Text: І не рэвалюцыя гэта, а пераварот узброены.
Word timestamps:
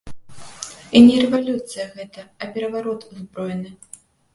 І 0.99 1.01
не 1.09 1.19
рэвалюцыя 1.25 1.85
гэта, 1.95 2.21
а 2.41 2.53
пераварот 2.59 3.01
узброены. 3.13 3.69